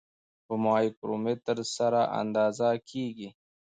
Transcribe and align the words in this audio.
په 0.45 0.53
مایکرومتر 0.65 1.57
سره 1.75 2.01
اندازه 2.21 2.69
کیږي. 2.89 3.29